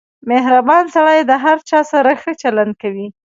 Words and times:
•مهربان 0.29 0.83
سړی 0.95 1.19
د 1.25 1.31
هر 1.43 1.57
چا 1.69 1.79
سره 1.91 2.11
ښه 2.21 2.31
چلند 2.41 2.73
کوي. 2.81 3.07